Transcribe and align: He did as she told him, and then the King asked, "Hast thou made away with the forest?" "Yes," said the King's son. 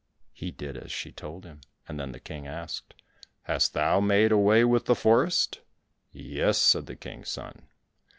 He 0.33 0.49
did 0.49 0.77
as 0.77 0.91
she 0.91 1.11
told 1.11 1.45
him, 1.45 1.61
and 1.87 1.99
then 1.99 2.11
the 2.11 2.19
King 2.19 2.47
asked, 2.47 2.95
"Hast 3.43 3.73
thou 3.75 3.99
made 3.99 4.31
away 4.31 4.63
with 4.65 4.85
the 4.85 4.95
forest?" 4.95 5.59
"Yes," 6.11 6.57
said 6.57 6.87
the 6.87 6.95
King's 6.95 7.29
son. 7.29 7.67